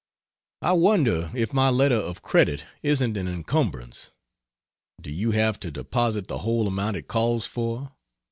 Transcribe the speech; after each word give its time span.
I 0.63 0.71
wonder 0.71 1.29
if 1.35 1.53
my 1.53 1.69
letter 1.69 1.93
of 1.93 2.23
credit 2.23 2.63
isn't 2.81 3.15
an 3.17 3.27
encumbrance? 3.27 4.09
Do 4.99 5.11
you 5.11 5.29
have 5.29 5.59
to 5.59 5.69
deposit 5.69 6.25
the 6.25 6.39
whole 6.39 6.67
amount 6.67 6.97
it 6.97 7.07
calls 7.07 7.45
for? 7.45 7.91